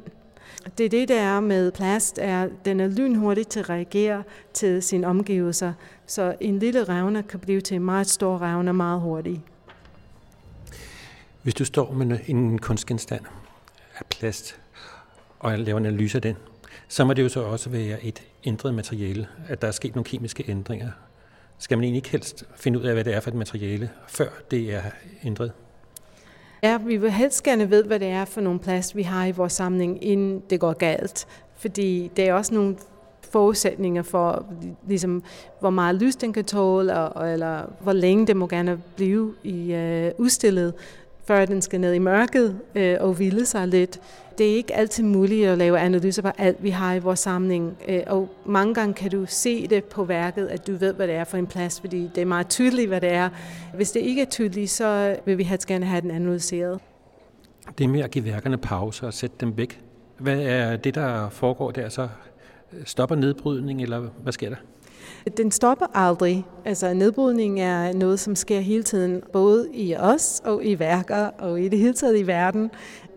[0.78, 4.84] Det er det, der er med plast, er, den er lynhurtig til at reagere til
[4.84, 5.74] sine omgivelser.
[6.06, 9.42] Så en lille revne kan blive til en meget stor revne meget hurtigt.
[11.44, 13.22] Hvis du står med en kunstgenstand
[14.00, 14.60] af plast,
[15.40, 16.36] og laver en analyse af den,
[16.88, 20.06] så må det jo så også være et ændret materiale, at der er sket nogle
[20.06, 20.92] kemiske ændringer.
[21.58, 24.30] Skal man egentlig ikke helst finde ud af, hvad det er for et materiale, før
[24.52, 24.82] det er
[25.24, 25.52] ændret?
[26.64, 29.32] Ja, vi vil helst gerne vide, hvad det er for nogle plast, vi har i
[29.32, 31.28] vores samling, inden det går galt.
[31.56, 32.76] Fordi det er også nogle
[33.22, 34.46] forudsætninger for,
[34.88, 35.24] ligesom,
[35.60, 39.74] hvor meget lys den kan tåle, og, eller hvor længe det må gerne blive i
[39.74, 40.74] øh, udstillet
[41.24, 44.00] før den skal ned i mørket øh, og hvile sig lidt.
[44.38, 47.78] Det er ikke altid muligt at lave analyser på alt, vi har i vores samling,
[47.88, 51.16] øh, og mange gange kan du se det på værket, at du ved, hvad det
[51.16, 53.30] er for en plads, fordi det er meget tydeligt, hvad det er.
[53.76, 56.80] Hvis det ikke er tydeligt, så vil vi helst gerne have den analyseret.
[57.78, 59.82] Det er med at give værkerne pause og sætte dem væk.
[60.18, 62.08] Hvad er det, der foregår der så?
[62.86, 64.56] Stopper nedbrydning, eller hvad sker der?
[65.38, 66.46] Den stopper aldrig.
[66.66, 71.62] Altså nedbrydning er noget, som sker hele tiden, både i os og i værker og
[71.62, 72.72] i det hele taget i verden.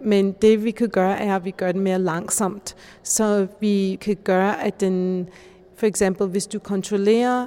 [0.04, 4.16] Men det vi kan gøre, er, at vi gør det mere langsomt, så vi kan
[4.24, 5.28] gøre, at den
[5.76, 7.46] For eksempel, hvis du kontrollerer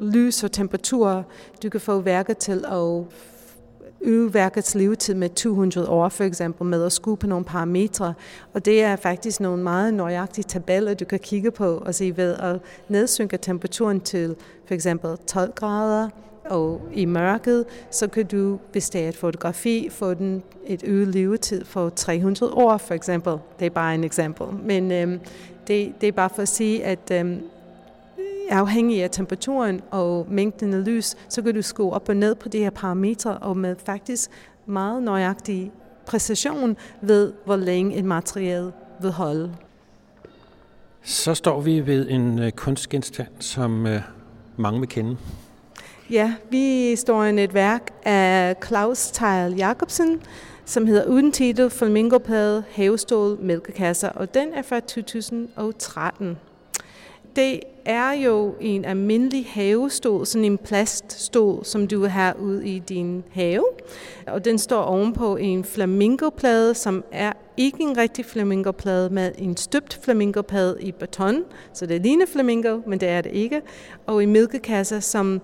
[0.00, 1.24] lys og temperatur,
[1.62, 3.04] du kan få værket til at
[4.02, 8.14] øge værkets levetid med 200 år, for eksempel med at skue på nogle parametre.
[8.52, 12.34] Og det er faktisk nogle meget nøjagtige tabeller, du kan kigge på og se ved
[12.34, 14.36] at nedsynke temperaturen til
[14.66, 16.08] for eksempel 12 grader,
[16.44, 21.88] og i mørket, så kan du, bestage et fotografi, få den et øget levetid for
[21.88, 23.32] 300 år, for eksempel.
[23.58, 24.46] Det er bare en eksempel.
[24.64, 25.20] Men øhm,
[25.66, 27.42] det, det er bare for at sige, at øhm,
[28.52, 32.48] afhængig af temperaturen og mængden af lys, så kan du skrue op og ned på
[32.48, 34.30] de her parametre, og med faktisk
[34.66, 35.72] meget nøjagtig
[36.06, 39.54] præcision ved, hvor længe et materiale vil holde.
[41.02, 44.00] Så står vi ved en øh, kunstgenstand, som øh,
[44.56, 45.16] mange vil kende.
[46.10, 50.20] Ja, vi står i et værk af Claus Teil Jacobsen,
[50.64, 56.36] som hedder Uden titel, Flamingoplade, Havestål, Mælkekasser, og den er fra 2013
[57.36, 63.24] det er jo en almindelig havestol, sådan en plaststol, som du har ude i din
[63.32, 63.64] have.
[64.26, 70.00] Og den står ovenpå en flamingoplade, som er ikke en rigtig flamingoplade, med en støbt
[70.02, 71.44] flamingoplade i beton.
[71.72, 73.62] Så det ligner flamingo, men det er det ikke.
[74.06, 75.40] Og en mælkekasse, som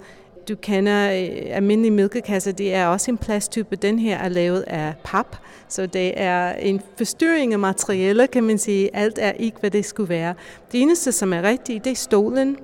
[0.48, 3.76] du kender øh, almindelige mælkekasser, det er også en plasttype.
[3.76, 5.36] Den her er lavet af pap,
[5.68, 8.96] så det er en forstyrring af materialer, kan man sige.
[8.96, 10.34] Alt er ikke, hvad det skulle være.
[10.72, 12.56] Det eneste, som er rigtigt, det er stolen.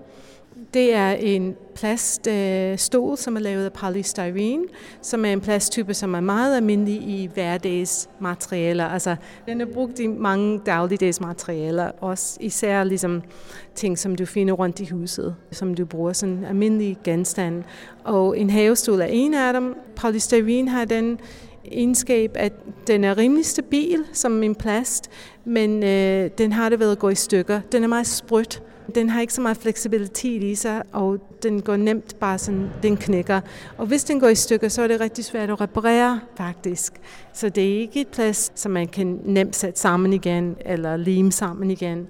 [0.74, 4.64] Det er en plaststol, øh, som er lavet af polystyrene,
[5.02, 8.84] som er en plasttype, som er meget almindelig i hverdags materialer.
[8.84, 13.22] Altså, den er brugt i mange dagligdags materialer, også især ligesom
[13.74, 17.62] ting, som du finder rundt i huset, som du bruger sådan almindelige genstande.
[18.04, 19.74] Og en havestol er en af dem.
[19.96, 21.20] Polystyrene har den
[21.72, 22.52] egenskab, at
[22.86, 25.10] den er rimelig stabil som en plast,
[25.44, 27.60] men øh, den har det ved at gå i stykker.
[27.72, 28.62] Den er meget sprødt,
[28.94, 32.96] den har ikke så meget fleksibilitet i sig, og den går nemt bare sådan, den
[32.96, 33.40] knækker.
[33.78, 36.92] Og hvis den går i stykker, så er det rigtig svært at reparere faktisk.
[37.32, 41.32] Så det er ikke et plads, som man kan nemt sætte sammen igen, eller lime
[41.32, 42.06] sammen igen.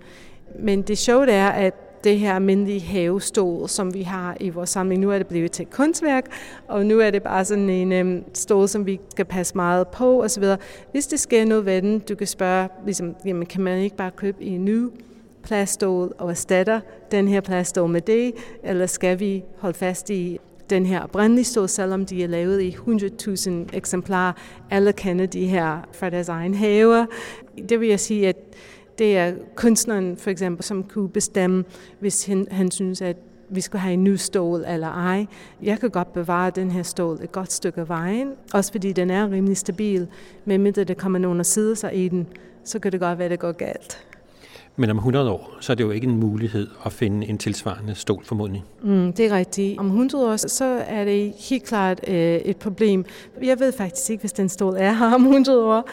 [0.58, 5.00] Men det sjove er, at det her almindelige havestol, som vi har i vores samling.
[5.00, 6.24] Nu er det blevet til kunstværk,
[6.68, 10.22] og nu er det bare sådan en øhm, stol, som vi skal passe meget på
[10.22, 10.44] osv.
[10.92, 14.10] Hvis det sker noget ved den, du kan spørge, ligesom, jamen, kan man ikke bare
[14.10, 14.88] købe en ny
[15.44, 16.80] plaststol og erstatter
[17.10, 20.38] den her plaststol med det, eller skal vi holde fast i
[20.70, 24.32] den her oprindelige stol, selvom de er lavet i 100.000 eksemplarer.
[24.70, 27.06] Alle kender de her fra deres egen haver.
[27.68, 28.36] Det vil jeg sige, at
[28.98, 31.64] det er kunstneren for eksempel, som kunne bestemme,
[32.00, 33.16] hvis han, han synes, at
[33.48, 35.26] vi skal have en ny stol eller ej.
[35.62, 39.10] Jeg kan godt bevare den her stol et godt stykke af vejen, også fordi den
[39.10, 40.08] er rimelig stabil.
[40.44, 42.26] Men mindre der kommer nogen og sidder sig i den,
[42.64, 44.04] så kan det godt være, at det går galt.
[44.76, 47.94] Men om 100 år, så er det jo ikke en mulighed at finde en tilsvarende
[47.94, 48.64] stol formodentlig.
[48.82, 49.78] Mm, det er rigtigt.
[49.78, 53.04] Om 100 år, så er det helt klart øh, et problem.
[53.42, 55.88] Jeg ved faktisk ikke, hvis den stol er her om 100 år.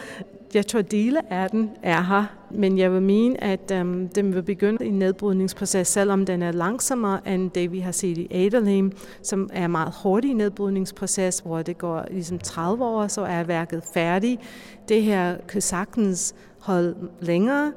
[0.54, 4.42] Jeg tror, dele af den er her, men jeg vil mene, at øhm, den vil
[4.44, 8.92] begynde en nedbrydningsproces, selvom den er langsommere end det, vi har set i Adlerheim,
[9.22, 13.84] som er en meget hurtig nedbrydningsproces, hvor det går ligesom 30 år, så er værket
[13.94, 14.42] færdigt.
[14.90, 17.72] Det her kan sagtens holde længere,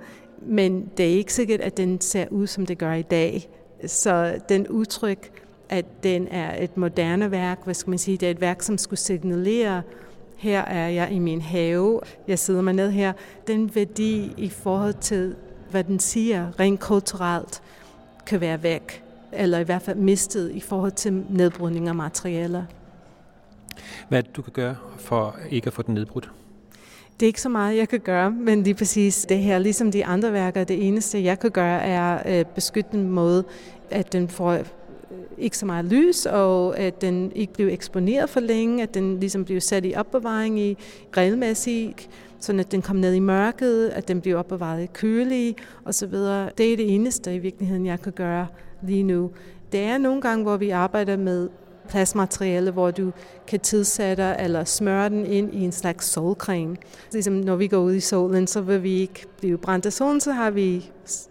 [0.47, 3.49] men det er ikke sikkert, at den ser ud, som det gør i dag.
[3.87, 8.31] Så den udtryk, at den er et moderne værk, hvad skal man sige, det er
[8.31, 9.83] et værk, som skulle signalere,
[10.37, 13.13] her er jeg i min have, jeg sidder mig ned her,
[13.47, 15.37] den værdi i forhold til,
[15.71, 17.63] hvad den siger, rent kulturelt,
[18.27, 22.65] kan være væk, eller i hvert fald mistet i forhold til nedbrydning af materialer.
[24.09, 26.31] Hvad er det, du kan gøre for ikke at få den nedbrudt?
[27.21, 30.05] Det er ikke så meget, jeg kan gøre, men lige præcis det her, ligesom de
[30.05, 33.45] andre værker, det eneste, jeg kan gøre, er at øh, beskytte den måde,
[33.91, 34.65] at den får øh,
[35.39, 39.45] ikke så meget lys, og at den ikke bliver eksponeret for længe, at den ligesom
[39.45, 40.77] bliver sat i opbevaring i
[41.17, 42.09] regelmæssigt,
[42.41, 46.13] så at den kommer ned i mørket, at den bliver opbevaret i kølige osv.
[46.59, 48.47] Det er det eneste i virkeligheden, jeg kan gøre
[48.83, 49.31] lige nu.
[49.73, 51.49] Det er nogle gange, hvor vi arbejder med
[51.89, 53.13] plastmateriale, hvor du
[53.47, 56.77] kan tilsætte eller smøre den ind i en slags solcreme.
[57.13, 60.21] Ligesom når vi går ud i solen, så vil vi ikke blive brændt af solen,
[60.21, 60.91] så har vi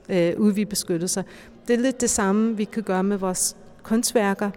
[0.09, 1.23] øh, UV-beskyttelse.
[1.67, 4.49] Det er lidt det samme, vi kan gøre med vores kunstværker.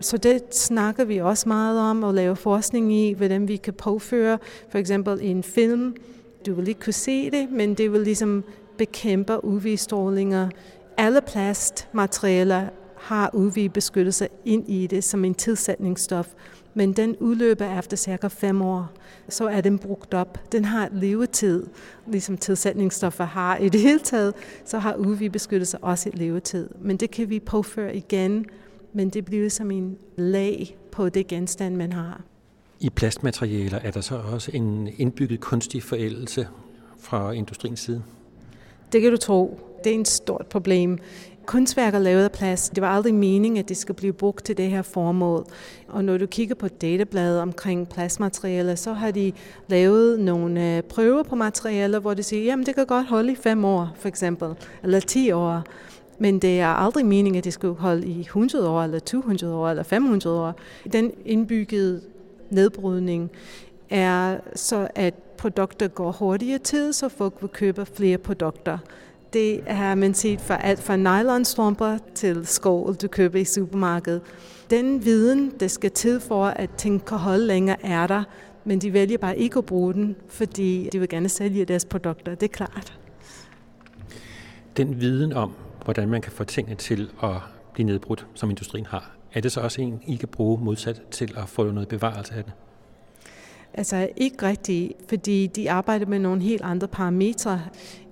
[0.00, 4.38] Så det snakker vi også meget om og lave forskning i, hvordan vi kan påføre
[4.68, 5.96] for eksempel en film.
[6.46, 8.44] Du vil ikke kunne se det, men det vil ligesom
[8.78, 10.48] bekæmpe UV-strålinger.
[10.96, 12.66] Alle plastmaterialer
[13.06, 16.26] har UV-beskyttelse ind i det som en tilsætningsstof.
[16.74, 18.88] men den udløber efter cirka fem år.
[19.28, 20.52] Så er den brugt op.
[20.52, 21.66] Den har et levetid,
[22.06, 26.68] ligesom tilsætningsstoffer har i det hele taget, så har UV-beskyttelse også et levetid.
[26.80, 28.46] Men det kan vi påføre igen,
[28.92, 32.22] men det bliver som en lag på det genstand, man har.
[32.80, 36.48] I plastmaterialer er der så også en indbygget kunstig forældelse
[36.98, 38.02] fra industriens side?
[38.92, 39.60] Det kan du tro.
[39.84, 40.98] Det er et stort problem.
[41.46, 44.70] Kunstværker lavet af plast, det var aldrig meningen, at det skal blive brugt til det
[44.70, 45.46] her formål.
[45.88, 49.32] Og når du kigger på databladet omkring plastmaterialer, så har de
[49.68, 53.36] lavet nogle øh, prøver på materialer, hvor de siger, jamen det kan godt holde i
[53.36, 54.48] fem år, for eksempel,
[54.82, 55.62] eller 10 år.
[56.18, 59.68] Men det er aldrig meningen, at det skal holde i 100 år, eller 200 år,
[59.68, 60.54] eller 500 år.
[60.92, 62.00] Den indbyggede
[62.50, 63.30] nedbrydning
[63.90, 68.78] er så, at produkter går hurtigere tid, så folk vil købe flere produkter.
[69.36, 74.20] Det har man set fra alt fra nylonstrømper til skål, du køber i supermarkedet.
[74.70, 78.24] Den viden, der skal til for, at ting kan holde længere, er der,
[78.64, 82.34] men de vælger bare ikke at bruge den, fordi de vil gerne sælge deres produkter,
[82.34, 82.98] det er klart.
[84.76, 85.52] Den viden om,
[85.84, 87.36] hvordan man kan få tingene til at
[87.74, 91.34] blive nedbrudt, som industrien har, er det så også en, I kan bruge modsat til
[91.36, 92.52] at få noget bevarelse af det?
[93.78, 97.62] Altså ikke rigtigt, fordi de arbejder med nogle helt andre parametre.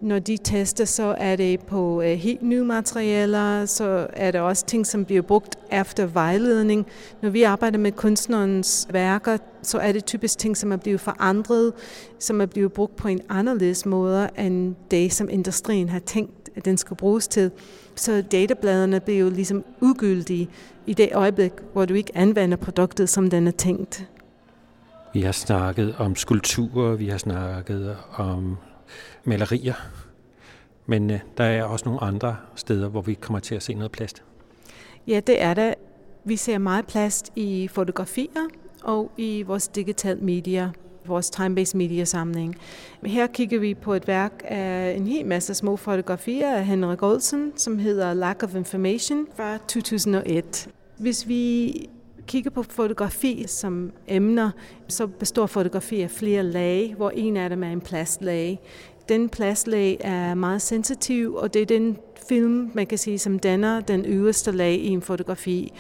[0.01, 4.67] Når de tester, så er det på øh, helt nye materialer, så er der også
[4.67, 6.87] ting, som bliver brugt efter vejledning.
[7.23, 11.73] Når vi arbejder med kunstnerens værker, så er det typisk ting, som er blevet forandret,
[12.19, 16.65] som er blevet brugt på en anderledes måde, end det, som industrien har tænkt, at
[16.65, 17.51] den skal bruges til.
[17.95, 20.49] Så databladene bliver jo ligesom ugyldige
[20.87, 24.09] i det øjeblik, hvor du ikke anvender produktet, som den er tænkt.
[25.15, 28.57] Vi har snakket om skulpturer, vi har snakket om
[29.25, 29.75] malerier,
[30.87, 33.93] men øh, der er også nogle andre steder, hvor vi kommer til at se noget
[33.93, 34.23] plast.
[35.07, 35.75] Ja, det er det.
[36.25, 38.49] Vi ser meget plast i fotografier
[38.83, 40.71] og i vores digital media,
[41.07, 42.57] vores time-based media samling.
[43.05, 47.53] Her kigger vi på et værk af en hel masse små fotografier af Henrik Olsen,
[47.57, 50.69] som hedder Lack of Information fra 2001.
[50.99, 51.71] Hvis vi
[52.27, 54.51] kigger på fotografi som emner,
[54.89, 58.61] så består fotografi af flere lag, hvor en af dem er en plastlag.
[59.09, 61.97] Den plastlag er meget sensitiv, og det er den
[62.29, 65.73] film, man kan sige, som danner den øverste lag i en fotografi.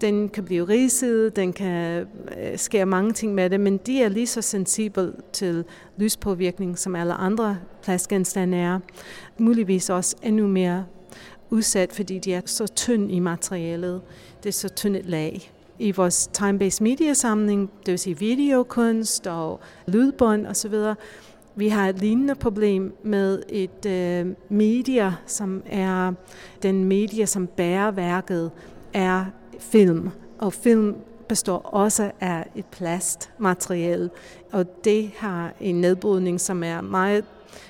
[0.00, 2.06] Den kan blive ridset, den kan
[2.38, 5.64] øh, skære mange ting med det, men de er lige så sensible til
[5.96, 8.78] lyspåvirkning, som alle andre plastgenstande er.
[9.38, 10.84] Muligvis også endnu mere
[11.50, 14.00] udsat, fordi de er så tynd i materialet.
[14.42, 19.26] Det er så tyndt et lag i vores time-based media samling, det vil sige videokunst
[19.26, 20.74] og lydbånd osv.,
[21.54, 26.12] vi har et lignende problem med et øh, media, som er
[26.62, 28.50] den media, som bærer værket,
[28.92, 29.24] er
[29.58, 30.10] film.
[30.38, 30.96] Og film
[31.28, 34.10] består også af et plastmateriale,
[34.52, 37.24] og det har en nedbrydning, som er meget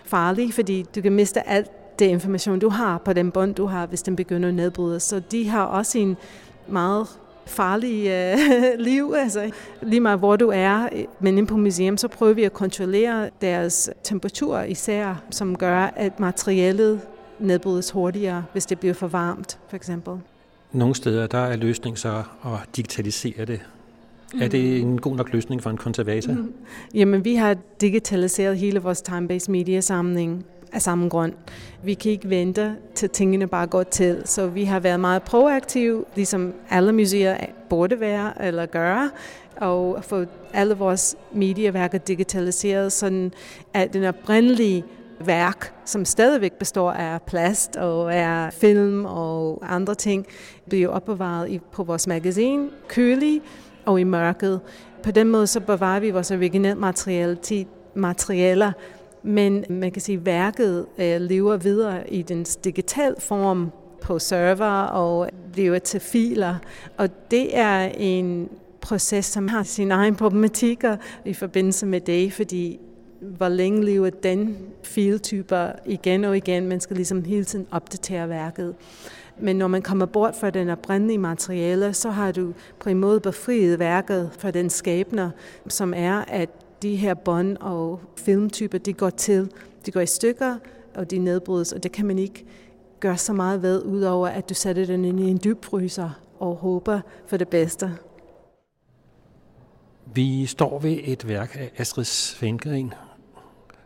[0.05, 3.87] farlig, fordi du kan miste alt det information, du har på den bånd, du har,
[3.87, 5.01] hvis den begynder at nedbryde.
[5.01, 6.17] Så de har også en
[6.69, 7.07] meget
[7.51, 8.39] farlige øh,
[8.89, 9.15] liv.
[9.17, 9.51] Altså,
[9.83, 10.89] lige meget hvor du er,
[11.21, 16.21] men inde på museum, så prøver vi at kontrollere deres temperatur især, som gør, at
[16.21, 17.01] materialet
[17.39, 20.15] nedbrydes hurtigere, hvis det bliver for varmt, for eksempel.
[20.73, 23.61] Nogle steder, der er løsning så at digitalisere det.
[24.41, 26.33] Er det en god nok løsning for en konservator?
[26.33, 26.53] Mm.
[26.95, 31.33] Jamen, vi har digitaliseret hele vores time-based media samling af samme grund.
[31.83, 36.05] Vi kan ikke vente til tingene bare går til, så vi har været meget proaktive,
[36.17, 37.37] ligesom alle museer
[37.69, 39.11] burde være eller gøre,
[39.57, 43.33] og få alle vores medieværker digitaliseret, sådan
[43.75, 44.85] at den oprindelige
[45.21, 50.27] værk, som stadigvæk består af plast og er film og andre ting,
[50.69, 53.41] bliver opbevaret på vores magasin, kølig
[53.87, 54.61] og i mørket.
[55.03, 56.81] På den måde så bevarer vi vores originale
[57.95, 58.73] materialer
[59.23, 64.83] men man kan sige, at værket øh, lever videre i den digital form på server
[64.83, 66.57] og bliver til filer.
[66.97, 68.49] Og det er en
[68.81, 72.81] proces, som har sine egne problematikker i forbindelse med det, fordi
[73.21, 76.69] hvor længe lever den filtyper igen og igen.
[76.69, 78.75] Man skal ligesom hele tiden opdatere værket.
[79.39, 83.21] Men når man kommer bort fra den oprindelige materiale, så har du på en måde
[83.21, 85.31] befriet værket fra den skæbner,
[85.69, 86.51] som er, at
[86.83, 89.51] de her bånd og filmtyper, de går til,
[89.87, 90.57] de går i stykker,
[90.95, 92.45] og de nedbrydes, og det kan man ikke
[93.01, 97.01] gøre så meget ved, udover at du sætter den ind i en dybfryser og håber
[97.27, 97.91] for det bedste.
[100.15, 102.95] Vi står ved et værk af Astrid Svengren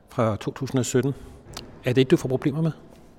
[0.08, 1.12] fra 2017.
[1.84, 2.72] Er det et, du får problemer med?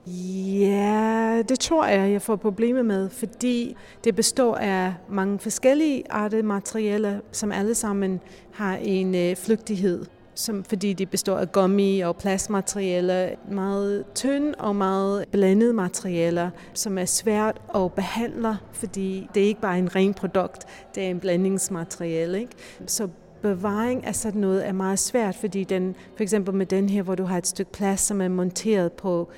[0.07, 6.43] Ja, det tror jeg, jeg får problemer med, fordi det består af mange forskellige arter
[6.43, 12.15] materialer, som alle sammen har en øh, flygtighed som, fordi de består af gummi og
[12.15, 19.47] plastmaterialer, meget tynd og meget blandede materialer, som er svært at behandle, fordi det er
[19.47, 22.39] ikke bare en ren produkt, det er en blandingsmateriale.
[22.39, 22.51] Ikke?
[22.85, 23.07] Så
[23.41, 27.15] bevaring af sådan noget er meget svært, fordi den, for eksempel med den her, hvor
[27.15, 29.29] du har et stykke plast, som er monteret på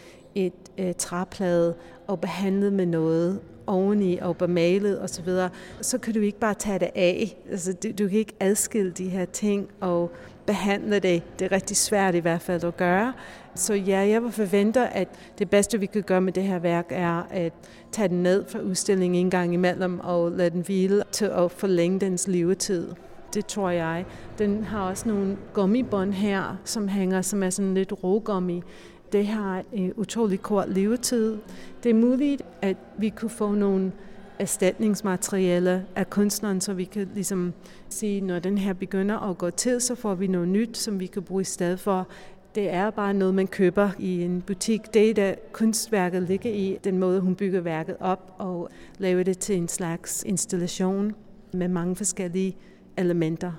[0.45, 1.75] et øh, træplade
[2.07, 5.49] og behandlet med noget oveni og bemalet osv., så, videre,
[5.81, 7.37] så kan du ikke bare tage det af.
[7.51, 10.11] Altså, du, du kan ikke adskille de her ting og
[10.45, 11.39] behandle det.
[11.39, 13.13] Det er rigtig svært i hvert fald at gøre.
[13.55, 15.07] Så ja, jeg forventer, at
[15.39, 17.53] det bedste, vi kan gøre med det her værk, er at
[17.91, 21.99] tage den ned fra udstillingen en gang imellem og lade den hvile til at forlænge
[21.99, 22.87] dens levetid.
[23.33, 24.05] Det tror jeg.
[24.37, 28.63] Den har også nogle gummibånd her, som hænger, som er sådan lidt rågummi.
[29.11, 31.37] Det har en utrolig kort levetid.
[31.83, 33.91] Det er muligt, at vi kunne få nogle
[34.39, 37.53] erstatningsmateriale af kunstneren, så vi kan ligesom
[37.89, 41.05] sige, når den her begynder at gå til, så får vi noget nyt, som vi
[41.05, 42.07] kan bruge i stedet for.
[42.55, 44.93] Det er bare noget, man køber i en butik.
[44.93, 49.37] Det er der kunstværket ligger i, den måde, hun bygger værket op og laver det
[49.37, 51.15] til en slags installation
[51.53, 52.55] med mange forskellige
[52.97, 53.51] elementer.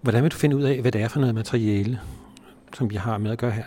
[0.00, 2.00] Hvordan vil du finde ud af, hvad det er for noget materiale,
[2.74, 3.64] som vi har med at gøre her?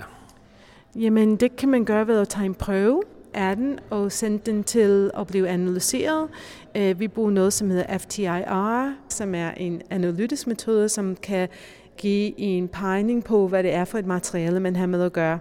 [0.95, 3.03] Jamen, det kan man gøre ved at tage en prøve
[3.34, 6.28] af den og sende den til at blive analyseret.
[6.76, 11.49] Øh, vi bruger noget, som hedder FTIR, som er en analytisk metode, som kan
[11.97, 15.39] give en pegning på, hvad det er for et materiale, man har med at gøre.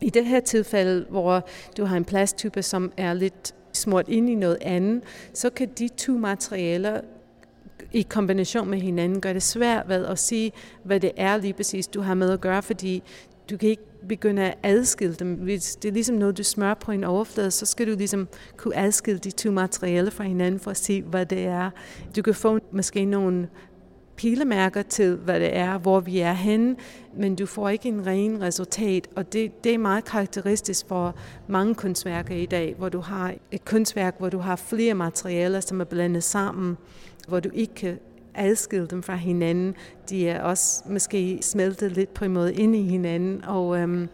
[0.00, 4.34] I det her tilfælde, hvor du har en plasttype, som er lidt smurt ind i
[4.34, 5.02] noget andet,
[5.32, 7.00] så kan de to materialer
[7.96, 10.52] i kombination med hinanden gør det svært ved at sige,
[10.84, 13.02] hvad det er lige præcis, du har med at gøre, fordi
[13.50, 15.34] du kan ikke begynde at adskille dem.
[15.34, 18.76] Hvis det er ligesom noget, du smører på en overflade, så skal du ligesom kunne
[18.76, 21.70] adskille de to materialer fra hinanden for at se, hvad det er.
[22.16, 23.48] Du kan få måske nogle
[24.16, 26.76] pilemærker til, hvad det er, hvor vi er henne,
[27.16, 31.14] men du får ikke en ren resultat, og det, det er meget karakteristisk for
[31.46, 35.80] mange kunstværker i dag, hvor du har et kunstværk, hvor du har flere materialer, som
[35.80, 36.76] er blandet sammen,
[37.28, 37.98] hvor du ikke kan
[38.34, 39.74] adskille dem fra hinanden.
[40.10, 44.08] De er også måske smeltet lidt på en måde ind i hinanden, og øhm,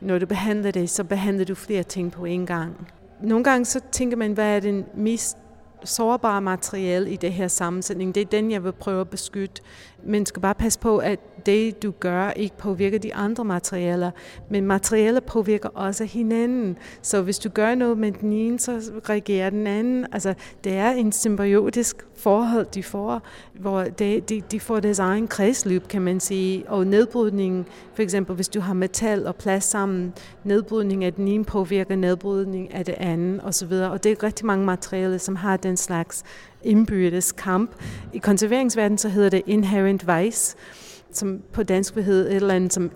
[0.00, 2.88] når du behandler det, så behandler du flere ting på en gang.
[3.22, 5.36] Nogle gange så tænker man, hvad er den mest
[5.84, 8.14] sårbare materiale i det her sammensætning.
[8.14, 9.62] Det er den, jeg vil prøve at beskytte.
[10.04, 14.10] Men skal bare passe på, at det, du gør, ikke påvirker de andre materialer.
[14.48, 16.78] Men materialer påvirker også hinanden.
[17.02, 20.06] Så hvis du gør noget med den ene, så reagerer den anden.
[20.12, 20.34] Altså,
[20.64, 23.22] det er en symbiotisk forhold, de får,
[23.54, 26.64] hvor de, de, de får deres egen kredsløb, kan man sige.
[26.68, 30.12] Og nedbrydning, for eksempel hvis du har metal og plast sammen,
[30.44, 33.72] nedbrydning af den ene påvirker nedbrydning af det andet osv.
[33.72, 36.24] Og det er rigtig mange materialer, som har den slags
[36.62, 37.70] indbyrdes kamp.
[38.12, 40.56] I konserveringsverdenen så hedder det inherent vice,
[41.12, 42.90] som på dansk vil hedde et eller andet som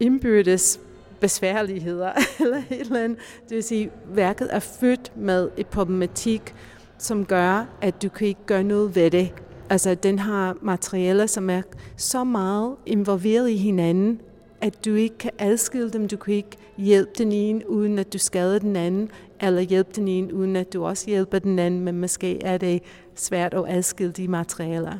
[0.00, 0.80] indbyrdes
[1.20, 3.18] besværligheder, eller et eller andet.
[3.48, 6.54] Det vil sige, værket er født med et problematik,
[6.98, 9.32] som gør, at du kan ikke gøre noget ved det.
[9.70, 11.62] Altså, den har materialer, som er
[11.96, 14.20] så meget involveret i hinanden,
[14.60, 16.08] at du ikke kan adskille dem.
[16.08, 19.10] Du kan ikke hjælpe den ene, uden at du skader den anden,
[19.40, 22.82] eller hjælpe den ene, uden at du også hjælper den anden, men måske er det
[23.14, 24.98] svært at adskille de materialer.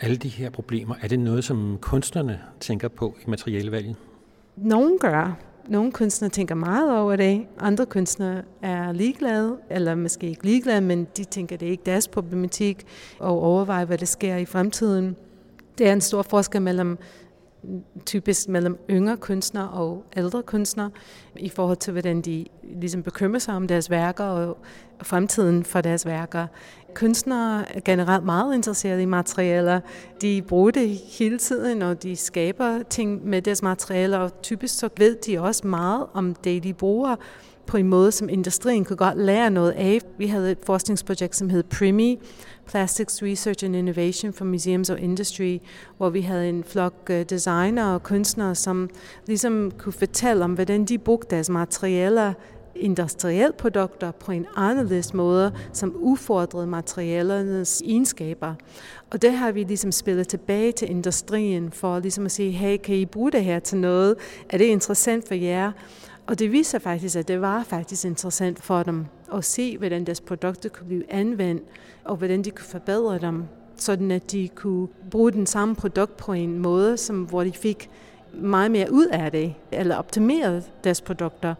[0.00, 3.96] Alle de her problemer, er det noget, som kunstnerne tænker på i materialevalget?
[4.56, 5.38] Nogle gør.
[5.68, 7.46] Nogle kunstnere tænker meget over det.
[7.58, 12.08] Andre kunstnere er ligeglade, eller måske ikke ligeglade, men de tænker, det er ikke deres
[12.08, 12.86] problematik,
[13.18, 15.16] og overvejer, hvad der sker i fremtiden.
[15.78, 16.98] Det er en stor forskel mellem
[18.06, 20.90] typisk mellem yngre kunstnere og ældre kunstnere,
[21.36, 22.46] i forhold til, hvordan de
[22.80, 24.56] ligesom bekymrer sig om deres værker og
[25.02, 26.46] fremtiden for deres værker.
[26.94, 29.80] Kunstnere er generelt meget interesserede i materialer.
[30.22, 30.88] De bruger det
[31.18, 35.66] hele tiden, og de skaber ting med deres materialer, og typisk så ved de også
[35.66, 37.16] meget om det, de bruger
[37.70, 40.00] på en måde, som industrien kunne godt lære noget af.
[40.18, 42.18] Vi havde et forskningsprojekt, som hed PRIMI,
[42.66, 45.58] Plastics Research and Innovation for Museums og Industry,
[45.96, 48.90] hvor vi havde en flok øh, designer og kunstnere, som
[49.26, 52.32] ligesom kunne fortælle om, hvordan de brugte deres materialer
[52.74, 58.54] industrielle produkter på en anderledes måde, som udfordrede materialernes egenskaber.
[59.10, 62.94] Og det har vi ligesom spillet tilbage til industrien for ligesom at sige, hey, kan
[62.94, 64.14] I bruge det her til noget?
[64.48, 65.72] Er det interessant for jer?
[66.30, 70.20] Og det viser faktisk, at det var faktisk interessant for dem at se, hvordan deres
[70.20, 71.62] produkter kunne blive anvendt,
[72.04, 73.44] og hvordan de kunne forbedre dem,
[73.76, 77.90] sådan at de kunne bruge den samme produkt på en måde, som, hvor de fik
[78.32, 81.54] meget mere ud af det, eller optimeret deres produkter.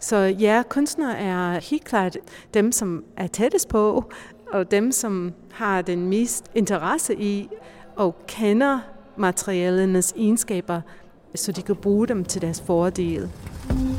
[0.00, 2.16] Så ja, kunstnere er helt klart
[2.54, 4.04] dem, som er tættest på,
[4.52, 7.48] og dem, som har den mest interesse i
[7.96, 8.78] og kender
[9.16, 10.80] materialernes egenskaber,
[11.34, 13.30] så de kan bruge dem til deres fordel.
[13.70, 13.93] Mm.